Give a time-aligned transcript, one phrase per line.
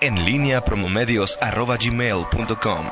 [0.00, 2.86] En línea promomedios.com.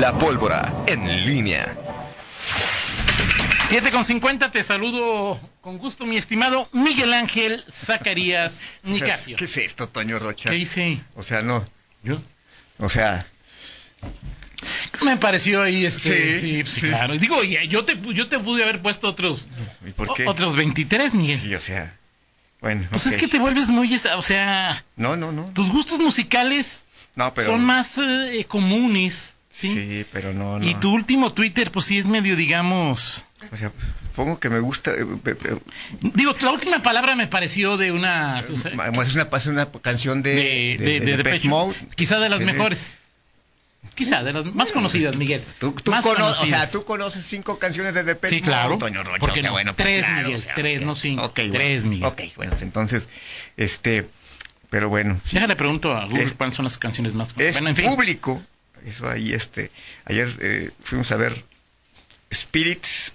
[0.00, 1.76] La pólvora en línea.
[3.68, 9.36] 7 con 50, te saludo con gusto, mi estimado Miguel Ángel Zacarías Nicasio.
[9.36, 10.50] ¿Qué es esto, Toño Rocha?
[10.50, 11.00] ¿Qué hice?
[11.14, 11.66] O sea, no.
[12.02, 12.18] ¿Yo?
[12.78, 13.26] O sea,
[15.04, 16.86] Me pareció ahí, este, Sí, sí, sí, sí.
[16.88, 17.14] claro.
[17.14, 19.48] Y Digo, yo te, yo te pude haber puesto otros,
[19.86, 20.26] ¿y por qué?
[20.26, 21.40] otros 23, Miguel.
[21.40, 21.94] Sí, o sea.
[22.60, 25.44] Bueno, Pues es que te vuelves muy, o sea, No, no, no.
[25.54, 27.48] tus gustos musicales No, pero.
[27.48, 29.68] son más eh, comunes, ¿sí?
[29.74, 30.66] Sí, pero no, no.
[30.66, 33.24] Y tu último Twitter, pues sí es medio, digamos...
[33.52, 33.70] O sea,
[34.14, 34.92] pongo que me gusta.
[34.92, 35.58] eh, eh, eh,
[36.14, 38.42] Digo, la última palabra me pareció de una...
[38.52, 40.76] o sea, ma- es una, una canción de.
[40.78, 41.74] de, Mode.
[41.94, 42.94] Quizá de las mejores.
[43.96, 45.42] Quizá de las más conocidas, Miguel.
[45.58, 46.70] Tú, tú Más cono- o sea, conocidas.
[46.70, 48.78] tú conoces cinco canciones de Depeche Sí, claro.
[48.78, 49.18] Toño Rocha.
[49.18, 49.52] ¿Por o sea, no?
[49.52, 51.22] bueno, pues Tres, claro, Miguel, o sea, tres, no cinco.
[51.24, 51.52] Ok, bueno.
[51.54, 52.04] Tres, Miguel.
[52.06, 53.08] Ok, bueno, pues entonces,
[53.56, 54.06] este.
[54.70, 55.20] Pero bueno.
[55.24, 55.34] sí.
[55.34, 57.86] Déjale pregunto a Google Es- cuáles son las canciones más es Bueno, en fin.
[57.86, 58.42] público.
[58.84, 59.70] Eso ahí, este.
[60.04, 61.42] Ayer eh, fuimos a ver
[62.32, 63.12] Spirits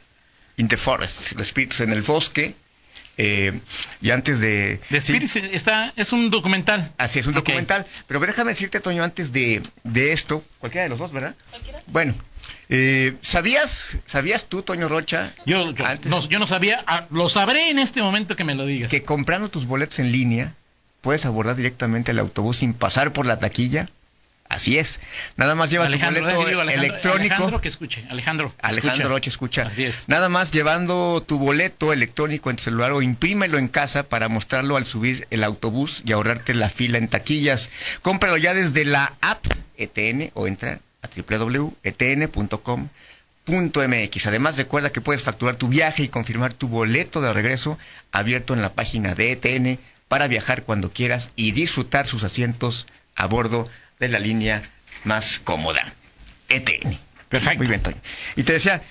[0.57, 2.55] in the Forest, los espíritus en el bosque.
[3.17, 3.59] Eh,
[4.01, 4.79] y antes de.
[4.89, 6.91] The sí, Spirits está, es un documental.
[6.97, 7.85] Así es, un documental.
[8.07, 11.35] Pero déjame decirte, Toño, antes de, de esto, cualquiera de los dos, ¿verdad?
[11.87, 12.13] Bueno,
[12.69, 17.27] eh, ¿sabías, ¿sabías tú, Toño Rocha, Yo, yo, Antes- no, yo no sabía, ah, lo
[17.29, 18.89] sabré en este momento que me lo digas.
[18.89, 20.55] que comprando tus boletos en línea
[21.01, 23.87] puedes abordar directamente el autobús sin pasar por la taquilla?
[24.51, 24.99] Así es.
[25.37, 27.33] Nada más lleva Alejandro, tu boleto eh, digo, Alejandro, electrónico.
[27.35, 28.53] Alejandro que escuche, Alejandro.
[28.61, 29.29] Alejandro escucha.
[29.29, 29.61] Escucha.
[29.63, 30.09] Así es.
[30.09, 34.75] Nada más llevando tu boleto electrónico en tu celular o imprímelo en casa para mostrarlo
[34.75, 37.69] al subir el autobús y ahorrarte la fila en taquillas.
[38.01, 39.45] Cómpralo ya desde la app
[39.77, 41.87] ETN o entra a www.etn.com.mx.
[44.27, 47.79] Además, recuerda que puedes facturar tu viaje y confirmar tu boleto de regreso
[48.11, 49.79] abierto en la página de ETN
[50.09, 52.85] para viajar cuando quieras y disfrutar sus asientos
[53.15, 53.69] a bordo
[54.01, 54.61] de la línea
[55.05, 55.81] más cómoda.
[56.49, 56.97] ETN.
[57.29, 57.59] Perfecto.
[57.59, 57.97] Muy bien, Toño.
[58.35, 58.81] Y te decía,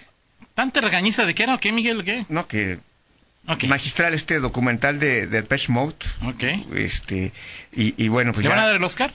[0.54, 2.00] ¿Tanta regañiza de qué era o qué, Miguel?
[2.00, 2.24] o ¿Qué?
[2.30, 2.78] no, que
[3.66, 5.96] magistral este documental de, de Depeche Mode.
[6.24, 6.44] Ok.
[6.76, 7.32] Este,
[7.72, 8.54] y, y bueno, pues ¿Le ya.
[8.54, 9.12] van a dar el Oscar?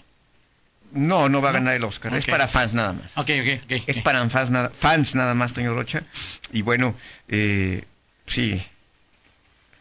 [0.91, 2.13] No, no va a ganar el Oscar.
[2.13, 3.17] Es para fans nada más.
[3.17, 3.84] Ok, ok, ok.
[3.88, 6.03] Es para fans nada, fans nada más, Toño Rocha.
[6.51, 6.94] Y bueno,
[7.29, 7.84] eh,
[8.28, 8.61] sí,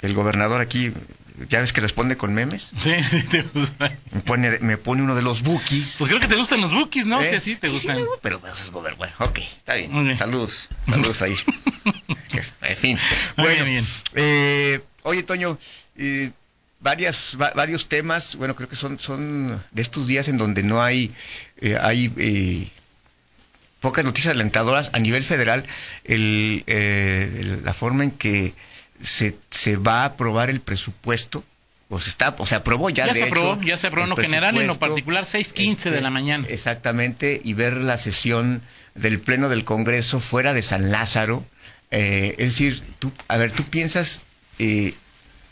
[0.04, 0.92] el gobernador aquí,
[1.48, 2.70] ya ves que responde con memes.
[2.80, 3.92] Sí, sí, te gusta.
[4.12, 5.96] Me pone, me pone uno de los bookies.
[5.98, 7.20] Pues creo que te gustan los bookies, ¿no?
[7.22, 7.40] ¿Eh?
[7.40, 7.98] Sí, sí, te gustan.
[7.98, 10.16] gusta, pero pues, es gober- bueno, ok, está bien.
[10.16, 11.34] Saludos, saludos ahí.
[12.62, 12.98] en fin.
[13.36, 13.84] Muy Bueno, bien.
[14.14, 15.58] eh, oye, Toño,
[15.96, 16.30] eh,
[16.80, 20.82] varias, va- varios temas, bueno, creo que son, son de estos días en donde no
[20.82, 21.12] hay,
[21.60, 22.68] eh, hay eh,
[23.80, 25.64] pocas noticias alentadoras a nivel federal,
[26.04, 28.54] el, eh, el- la forma en que
[29.04, 31.44] se, se va a aprobar el presupuesto.
[31.90, 34.10] O se está, o se aprobó ya, Ya de se aprobó, ya se aprobó en
[34.10, 36.46] lo general y en lo particular 6:15 de la mañana.
[36.48, 38.62] Exactamente, y ver la sesión
[38.94, 41.44] del Pleno del Congreso fuera de San Lázaro.
[41.90, 44.22] Eh, es decir, tú, a ver, tú piensas
[44.58, 44.94] eh,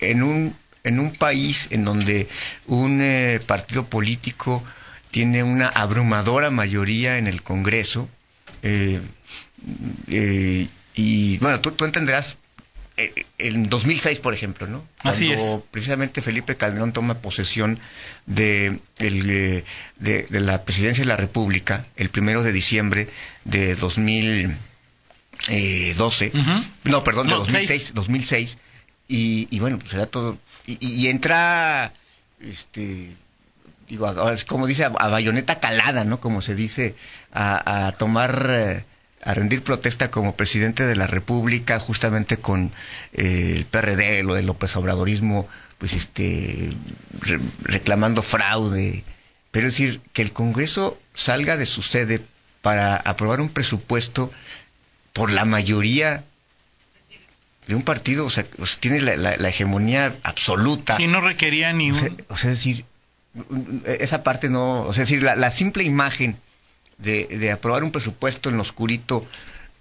[0.01, 2.29] en, un, en un país en donde
[2.67, 4.65] un eh, partido político
[5.11, 8.09] tiene una abrumadora mayoría en el Congreso,
[8.63, 9.01] eh,
[10.09, 12.37] eh, y bueno, tú, tú entenderás
[13.39, 14.85] en 2006, por ejemplo, ¿no?
[15.03, 17.79] Así Cuando precisamente Felipe Calderón toma posesión
[18.27, 19.65] de, el, eh,
[19.99, 23.09] de, de la presidencia de la República el primero de diciembre
[23.45, 26.33] de 2012.
[26.35, 26.65] Ujú.
[26.85, 28.59] No, perdón, de No, 2006, 2006.
[29.09, 30.39] Y, y bueno, pues era todo.
[30.67, 31.93] Y, y entra,
[32.41, 33.11] este,
[33.89, 36.21] digo, es como dice, a, a bayoneta calada, ¿no?
[36.21, 36.95] Como se dice,
[37.33, 38.85] a, a tomar, eh,
[39.23, 42.73] a rendir protesta como presidente de la República, justamente con
[43.13, 46.71] eh, el PRD, lo del López Obradorismo, pues este,
[47.21, 49.05] re- reclamando fraude.
[49.51, 52.21] Pero es decir, que el Congreso salga de su sede
[52.63, 54.33] para aprobar un presupuesto
[55.13, 56.25] por la mayoría
[57.69, 58.45] de un partido, o sea,
[58.81, 60.97] tiene la, la- la hegemonía absoluta.
[60.97, 62.25] Sí, no requería ni O sea, un...
[62.29, 62.85] o sea, es decir,
[63.85, 66.37] esa parte no, o sea, es decir, la, la simple imagen
[66.99, 69.27] de, aprobar un presupuesto en lo oscurito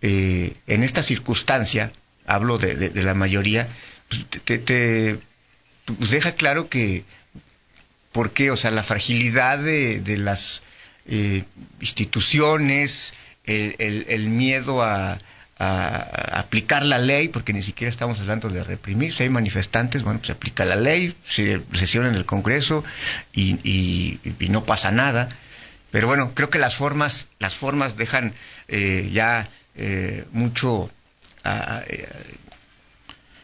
[0.01, 1.91] eh, en esta circunstancia,
[2.25, 3.67] hablo de, de- la mayoría,
[4.09, 4.25] pues,
[4.65, 5.17] te,
[5.85, 7.03] pues deja claro que,
[8.11, 8.51] ¿por qué?
[8.51, 10.61] O sea, la fragilidad de, las
[11.07, 11.43] eh,
[11.79, 13.13] instituciones,
[13.45, 15.19] el, el- el miedo a,
[15.59, 20.19] a- aplicar la ley, porque ni siquiera estamos hablando de reprimir, si hay manifestantes, bueno,
[20.19, 22.83] pues se aplica la ley, se sesiona en el Congreso
[23.33, 24.19] y
[24.49, 25.29] no pasa nada.
[25.91, 28.33] Pero bueno, creo que las formas, las formas dejan
[28.67, 30.89] eh, ya eh, mucho
[31.43, 32.07] a- a- eh,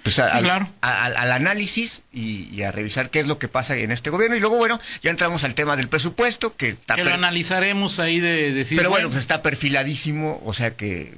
[0.03, 4.37] pues al, análisis y, a revisar qué es lo que pasa en este gobierno.
[4.37, 6.95] Y luego, bueno, ya entramos al tema del presupuesto, que está...
[6.95, 8.77] Que lo analizaremos ahí de decir...
[8.77, 11.13] Pero bueno, pues está perfiladísimo, o sea que...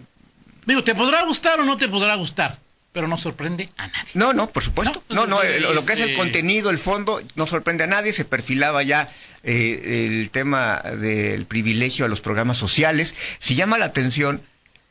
[0.65, 2.57] Digo, ¿te podrá gustar o no te podrá gustar?
[2.91, 4.11] Pero no sorprende a nadie.
[4.15, 5.03] No, no, por supuesto.
[5.09, 8.11] No, no, lo, que es el este contenido, el fondo, no sorprende a nadie.
[8.11, 9.09] Se perfilaba ya
[9.43, 13.13] eh, el tema del privilegio a los programas sociales.
[13.37, 14.41] Si llama la atención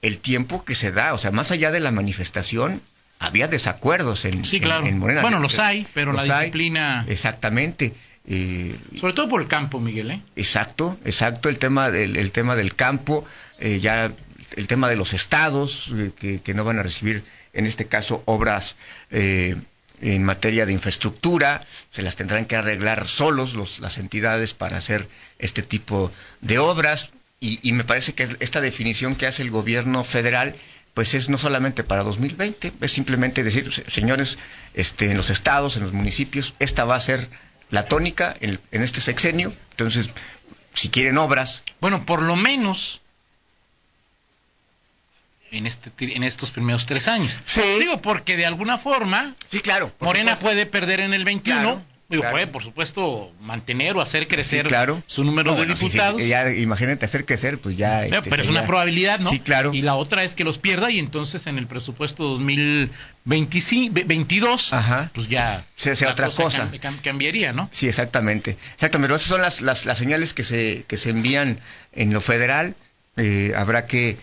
[0.00, 2.82] el tiempo que se da, o sea, más allá de la manifestación,
[3.18, 4.86] había desacuerdos en, sí, claro.
[4.92, 5.22] Morena.
[5.22, 7.04] Bueno, los hay, pero la disciplina.
[7.08, 7.94] Exactamente.
[8.26, 10.10] Eh, Sobre todo por el campo, Miguel.
[10.10, 10.22] ¿eh?
[10.36, 11.48] Exacto, exacto.
[11.48, 13.24] El tema del, el tema del campo,
[13.58, 14.12] eh, ya
[14.56, 18.76] el tema de los estados que, que, no van a recibir, en este caso, obras
[19.10, 21.60] en materia de infraestructura,
[21.90, 25.08] se las tendrán que arreglar solos los, las entidades para hacer
[25.38, 27.10] este tipo de obras.
[27.40, 30.54] Y, y me parece que esta definición que hace el gobierno federal
[30.98, 34.36] pues es no solamente para 2020, es simplemente decir, señores,
[34.74, 37.28] este, en los estados, en los municipios, esta va a ser
[37.70, 39.52] la tónica en, este sexenio.
[39.70, 40.10] Entonces,
[40.74, 41.62] si quieren obras.
[41.80, 43.00] Bueno, por lo menos
[45.50, 47.40] en, este, en estos primeros tres años.
[47.44, 47.62] Sí.
[47.78, 49.34] Digo, porque de alguna forma.
[49.50, 49.92] Sí, claro.
[50.00, 51.84] Morena puede perder en el 21.
[52.08, 54.66] Digo, puede, por supuesto, mantener o hacer crecer
[55.06, 56.26] su número de diputados.
[56.26, 58.06] ya, imagínate hacer crecer, pues ya.
[58.08, 59.28] pero, este, es una probabilidad, ¿no?
[59.28, 59.74] Sí, claro.
[59.74, 64.72] Y la otra es que los pierda y entonces en el presupuesto 2022,
[65.12, 65.66] pues ya.
[65.76, 66.70] Se hace otra cosa.
[67.02, 67.68] cambiaría, ¿no?
[67.72, 68.56] Sí, exactamente.
[68.72, 69.08] Exactamente.
[69.08, 71.60] Pero esas son las, las, las, señales que se, que se envían
[71.92, 72.74] en lo federal.
[73.18, 74.16] Eh, habrá que.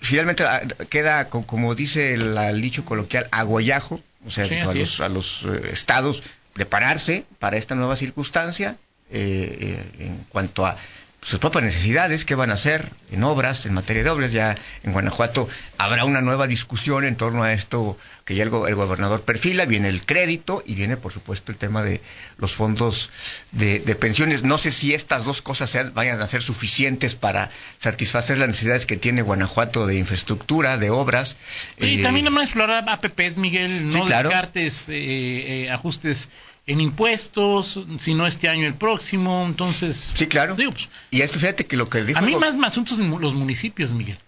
[0.00, 5.44] Finalmente ah, queda, como dice el, dicho coloquial, aguayajo, o sea, a, los, a los
[5.44, 6.22] eh, estados
[6.52, 8.76] prepararse para esta nueva circunstancia
[9.10, 10.76] eh, eh, en cuanto a
[11.24, 14.30] sus propias necesidades, qué van a hacer en obras, en materia de obras.
[14.30, 15.48] Ya en Guanajuato
[15.78, 19.64] habrá una nueva discusión en torno a esto que ya el, gobernador perfila.
[19.64, 22.02] Viene el crédito y viene, por supuesto, el tema de
[22.36, 23.10] los fondos
[23.52, 24.42] de, pensiones.
[24.42, 28.98] No sé si estas dos cosas vayan a ser suficientes para satisfacer las necesidades que
[28.98, 31.36] tiene Guanajuato de infraestructura, de obras.
[31.78, 36.28] Y también no explorar APPs, Miguel, no descartes eh, ajustes
[36.66, 40.12] en impuestos, si no este año el próximo, entonces...
[40.14, 40.56] Sí, claro.
[40.56, 42.18] Pues, y esto fíjate que lo que dijo...
[42.18, 44.18] A mí más, más asuntos en los municipios, Miguel.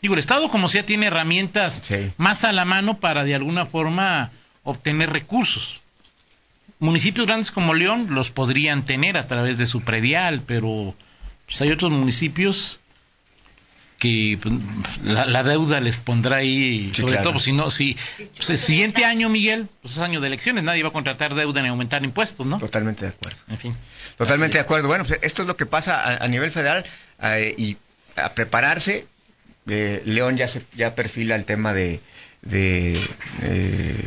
[0.00, 1.82] Digo, el Estado como sea tiene herramientas
[2.16, 4.30] más a la mano para de alguna forma
[4.64, 5.80] obtener recursos.
[6.80, 10.96] Municipios grandes como León los podrían tener a través de su predial, pero
[11.46, 12.80] pues hay otros municipios
[14.02, 14.52] que pues,
[15.04, 17.96] la, deuda les pondrá ahí, sobre todo pues, si no, si
[18.36, 21.62] pues, el siguiente año, Miguel, pues es año de elecciones, nadie va a contratar deuda
[21.62, 22.58] ni aumentar impuestos, ¿no?
[22.58, 23.38] Totalmente de acuerdo.
[23.48, 23.76] En fin.
[24.18, 24.88] Totalmente de acuerdo.
[24.88, 26.84] Bueno, pues, esto es lo que pasa a, nivel federal
[27.22, 27.76] eh, y
[28.16, 29.06] a prepararse.
[29.68, 32.00] Eh, León ya se ya perfila el tema de,
[32.40, 33.00] de
[33.42, 34.04] eh,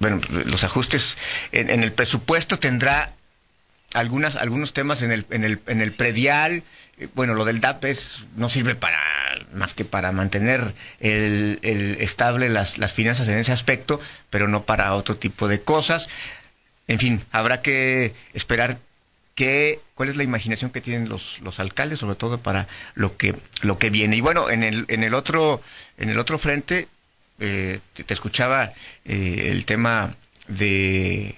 [0.00, 1.16] bueno, los ajustes
[1.52, 3.12] en, en el presupuesto tendrá
[3.94, 6.62] algunas, algunos temas en el, en el, en el predial.
[6.98, 9.00] Eh, bueno, lo del DAP es, no sirve para
[9.52, 14.00] más que para mantener el, el estable las, las finanzas en ese aspecto,
[14.30, 16.08] pero no para otro tipo de cosas.
[16.86, 18.78] En fin, habrá que esperar
[19.34, 23.34] que, cuál es la imaginación que tienen los, los alcaldes, sobre todo para lo que,
[23.62, 24.16] lo que viene.
[24.16, 25.62] Y bueno, en el, en el otro,
[25.98, 26.88] en el otro frente,
[27.40, 28.72] eh, te, escuchaba
[29.04, 30.14] eh, el tema
[30.46, 31.34] de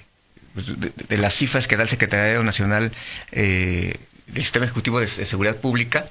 [0.56, 0.67] pues,
[1.08, 2.91] de, las cifras que da el Secretario Nacional
[3.31, 3.95] eh,
[4.26, 6.09] del Sistema Ejecutivo de, Seguridad Pública.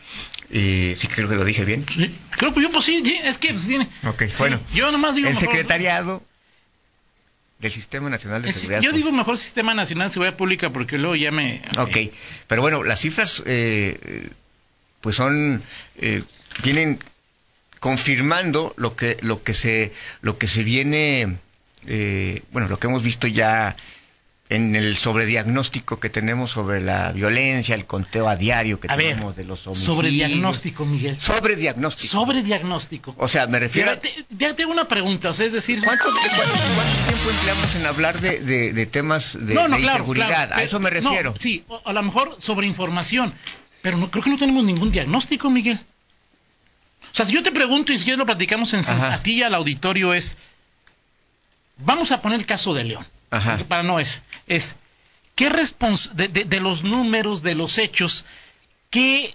[0.51, 1.83] y sí, creo que lo dije bien.
[1.91, 3.87] Sí, creo que yo, pues sí, es que pues, tiene.
[4.03, 4.61] Ok, bueno.
[4.71, 5.27] Yo nomás digo.
[5.27, 6.21] El Secretariado
[7.57, 11.15] del Sistema Nacional de Seguridad Yo digo mejor Sistema Nacional de Seguridad Pública porque luego
[11.15, 11.63] ya me.
[11.79, 11.97] Ok,
[12.45, 14.29] pero bueno, las cifras, eh,
[15.01, 15.63] pues son.
[15.97, 16.21] Eh,
[16.61, 16.99] vienen
[17.79, 19.91] confirmando lo que lo que se
[20.21, 21.37] lo que se viene
[21.87, 23.75] eh, bueno lo que hemos visto ya
[24.47, 29.43] en el sobrediagnóstico que tenemos sobre la violencia, el conteo a diario que tenemos de
[29.43, 29.95] los homicidios.
[29.95, 31.19] Sobrediagnóstico, Miguel.
[31.19, 32.11] Sobrediagnóstico.
[32.11, 33.15] Sobrediagnóstico.
[33.17, 33.97] O sea, me refiero.
[34.37, 35.81] tengo una pregunta, o sea, es decir.
[35.83, 40.53] ¿Cuánto, tiempo empleamos en hablar de, temas de, no, inseguridad?
[40.53, 41.33] a eso me refiero.
[41.39, 43.33] sí, a lo mejor sobre información,
[43.81, 45.79] pero no, creo que no tenemos ningún diagnóstico, Miguel.
[47.11, 49.43] O sea, si yo te pregunto y si yo lo platicamos en, a ti y
[49.43, 50.37] al auditorio es.
[51.77, 53.05] Vamos a poner el caso de León.
[53.29, 54.77] Para no es, es
[55.35, 58.25] ¿qué de, de, los números, de los hechos,
[58.89, 59.33] qué,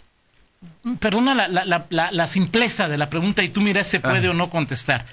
[0.98, 5.06] perdona la, la, simpleza de la pregunta y tú mira se puede o no contestar,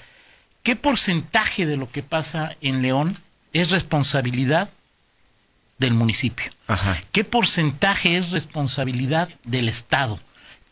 [0.62, 3.16] ¿qué porcentaje de lo que pasa en León
[3.52, 4.70] es responsabilidad
[5.78, 6.50] del municipio?
[7.12, 10.18] ¿Qué porcentaje es responsabilidad del Estado?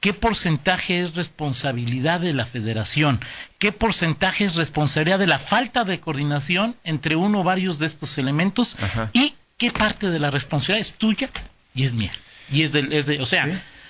[0.00, 3.20] ¿Qué porcentaje es responsabilidad de la federación?
[3.58, 8.18] ¿Qué porcentaje es responsabilidad de la falta de coordinación entre uno o varios de estos
[8.18, 8.76] elementos?
[9.12, 11.30] ¿Y qué parte de la responsabilidad es tuya
[11.74, 12.12] y es mía?
[12.52, 13.46] Y es de, o sea,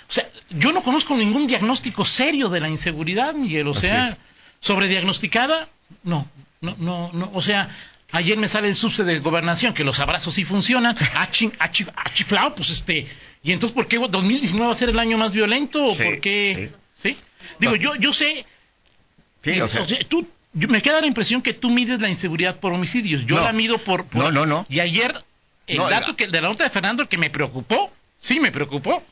[0.08, 4.16] o sea, yo no conozco ningún diagnóstico serio de la inseguridad, Miguel, o sea,
[4.60, 5.68] sobre diagnosticada,
[6.04, 6.28] no,
[6.60, 7.68] no, no, no, o sea,
[8.12, 10.96] Ayer me sale el subse de gobernación, que los abrazos sí funcionan.
[11.14, 11.28] Ah,
[12.12, 13.06] chiflado, pues este.
[13.42, 15.84] ¿Y entonces por qué 2019 va a ser el año más violento?
[15.84, 16.72] ¿O por qué?
[16.96, 17.16] Sí.
[17.58, 18.46] Digo, yo, yo sé.
[19.42, 23.26] Sí, o sea, tú, me queda la impresión que tú mides la inseguridad por homicidios.
[23.26, 24.66] Yo la mido por, No, no, no.
[24.68, 25.14] Y ayer,
[25.66, 29.02] el dato que, de la nota de Fernando que me preocupó, sí me preocupó.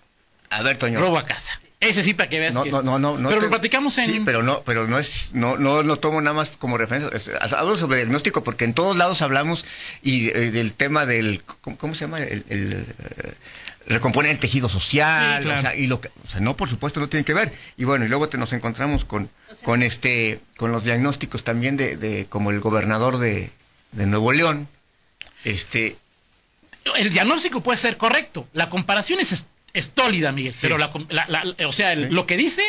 [0.50, 1.00] A ver, Toño.
[1.00, 1.60] Robo a casa.
[1.88, 2.54] Ese sí para que veas.
[2.54, 4.10] No, que no, no, no, Pero lo platicamos en.
[4.10, 7.10] Sí, pero no, pero no es, no, no lo tomo nada más como referencia.
[7.56, 9.64] hablo sobre diagnóstico porque en todos lados hablamos
[10.02, 11.42] y eh, del tema del,
[11.78, 12.20] ¿cómo, se llama?
[12.20, 13.34] El, el, eh,
[13.86, 17.08] recompone el tejido social, o sea, y lo que, o sea, no, por supuesto, no
[17.08, 17.52] tiene que ver.
[17.76, 19.28] Y bueno, y luego te nos encontramos con,
[19.62, 23.50] con este, con los diagnósticos también de, de como el gobernador de,
[23.92, 24.68] de Nuevo León,
[25.44, 25.96] este.
[26.96, 28.46] El diagnóstico puede ser correcto.
[28.52, 30.54] La comparación es estólida, Miguel.
[30.60, 30.90] Pero la,
[31.66, 32.62] o sea, lo que dice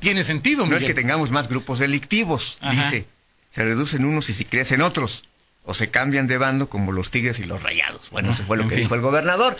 [0.00, 0.80] tiene sentido, Miguel.
[0.80, 3.06] No es que tengamos más grupos delictivos, dice.
[3.50, 5.24] Se reducen unos y se crecen otros.
[5.64, 8.10] O se cambian de bando como los tigres y los rayados.
[8.10, 9.56] Bueno, eso fue lo que dijo el gobernador.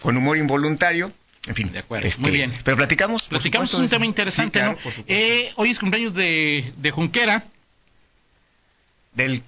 [0.00, 1.12] Con humor involuntario.
[1.46, 2.06] En fin, de acuerdo.
[2.06, 2.52] Este, muy bien.
[2.64, 3.24] Pero platicamos.
[3.24, 4.76] Platicamos un tema interesante, ¿no?
[5.06, 7.44] Eh, hoy es cumpleaños de, de Junquera.
[9.12, 9.42] Del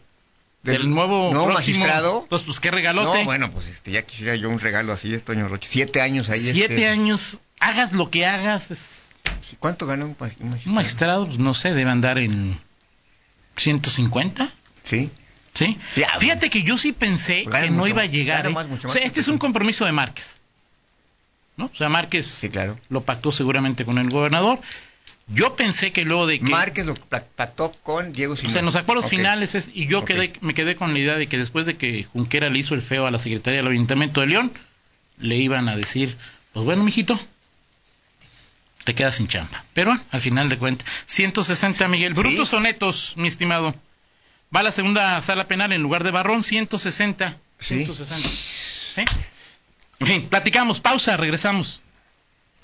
[0.66, 2.20] del nuevo magistrado.
[2.22, 3.18] Entonces, pues qué regalote.
[3.18, 5.68] No, bueno, pues este, ya quisiera yo un regalo así, Toño Roche.
[5.70, 6.40] Siete años ahí.
[6.40, 6.88] Siete este.
[6.88, 9.10] años, hagas lo que hagas.
[9.58, 10.60] ¿Cuánto gana un, magistrado?
[10.66, 12.58] Un magistrado, pues no sé, debe andar en
[13.56, 14.50] 150.
[14.82, 15.10] Sí.
[15.54, 15.78] ¿Sí?
[16.18, 18.46] Fíjate que yo sí pensé pues que no iba a llegar.
[18.46, 18.54] ¿eh?
[18.54, 20.38] o sea, este es un compromiso de Márquez.
[21.56, 21.70] ¿No?
[21.72, 22.78] O sea, Márquez sí, claro.
[22.90, 24.60] lo pactó seguramente con el gobernador.
[25.28, 26.44] Yo pensé que luego de que...
[26.44, 28.50] Márquez lo pactó con Diego Sinaloa.
[28.50, 31.16] O sea, en los acuerdos finales es, y yo quedé, me quedé con la idea
[31.16, 34.20] de que después de que Junquera le hizo el feo a la Secretaría del Ayuntamiento
[34.20, 34.52] de León,
[35.18, 36.16] le iban a decir,
[36.52, 37.18] pues bueno, mijito,
[38.84, 39.64] te quedas sin chamba.
[39.74, 42.14] Pero al final de cuentas, 160, Miguel.
[42.14, 43.74] Brutos o netos, mi estimado.
[44.54, 47.36] Va a la segunda sala penal en lugar de Barrón, 160.
[47.58, 47.84] ¿Sí?
[47.84, 49.12] 160.
[49.98, 51.80] En fin, platicamos, pausa, regresamos.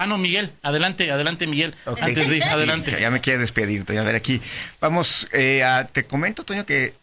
[0.03, 0.51] Ah, no, Miguel.
[0.63, 1.77] Adelante, adelante, Miguel.
[2.01, 2.99] Antes de adelante.
[3.01, 4.01] Ya me quiere despedir, Toño.
[4.01, 4.41] A ver, aquí.
[4.81, 6.95] Vamos, eh, te comento, Toño, que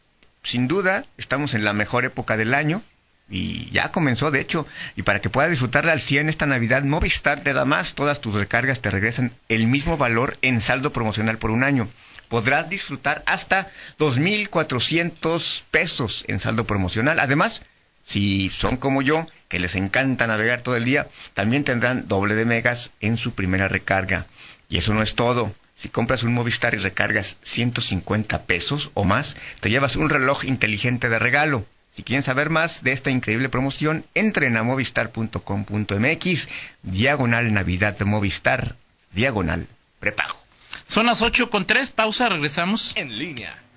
[0.43, 2.81] sin duda estamos en la mejor época del año.
[3.29, 7.39] Y ya comenzó, de hecho, y para que puedas disfrutarla al 100 esta Navidad, Movistar
[7.39, 11.51] te da más, todas tus recargas te regresan el mismo valor en saldo promocional por
[11.51, 11.87] un año.
[12.27, 17.19] Podrás disfrutar hasta 2.400 pesos en saldo promocional.
[17.19, 17.61] Además,
[18.09, 22.43] si son como yo, que les encanta navegar todo el día, también tendrán doble de
[22.43, 24.25] megas en su primera recarga.
[24.67, 25.53] Y eso no es todo.
[25.75, 31.07] Si compras un Movistar y recargas 150 pesos o más, te llevas un reloj inteligente
[31.07, 31.67] de regalo.
[31.91, 36.47] Si quieren saber más de esta increíble promoción, entren a movistar.com.mx,
[36.81, 38.75] diagonal Navidad de Movistar,
[39.13, 39.67] diagonal
[39.99, 40.41] prepago.
[40.85, 42.93] Son las 8 con 3, pausa, regresamos.
[42.95, 43.68] En línea